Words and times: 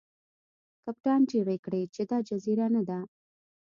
کپتان 0.83 1.21
چیغې 1.29 1.57
کړې 1.65 1.81
چې 1.93 2.01
دا 2.09 2.17
جزیره 2.27 2.67
نه 2.75 2.81
ده. 2.89 2.99